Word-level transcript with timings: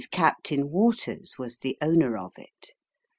Captain 0.09 0.71
Waters 0.71 1.35
was 1.37 1.59
the 1.59 1.77
owner 1.79 2.17
of 2.17 2.39
it. 2.39 2.69